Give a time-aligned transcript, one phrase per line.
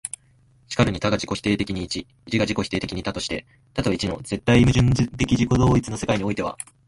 [0.67, 6.57] 然るに多が自己否定的に一、一が自己否定的に多として、多と一との絶対矛盾的自己同一の世界においては、